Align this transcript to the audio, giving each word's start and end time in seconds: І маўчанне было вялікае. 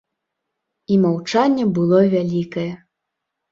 І 0.95 0.97
маўчанне 1.03 1.65
было 1.77 2.01
вялікае. 2.17 2.69